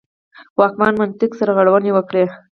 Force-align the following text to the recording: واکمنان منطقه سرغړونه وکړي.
واکمنان 0.59 0.93
منطقه 1.01 1.35
سرغړونه 1.39 1.89
وکړي. 1.93 2.23